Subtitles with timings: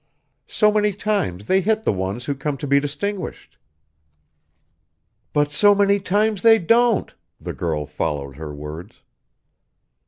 [0.47, 3.59] So many times they hit the ones who come to be distinguished."
[5.31, 9.03] "But so many times they don't," the girl followed her words.